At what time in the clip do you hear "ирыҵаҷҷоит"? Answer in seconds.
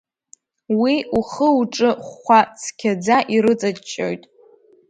3.33-4.23